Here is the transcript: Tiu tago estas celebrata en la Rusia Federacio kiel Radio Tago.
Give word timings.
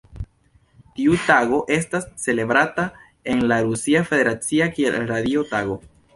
Tiu 0.99 1.17
tago 1.25 1.59
estas 1.75 2.07
celebrata 2.23 2.87
en 3.35 3.45
la 3.53 3.61
Rusia 3.69 4.03
Federacio 4.09 4.71
kiel 4.81 5.01
Radio 5.15 5.47
Tago. 5.55 5.81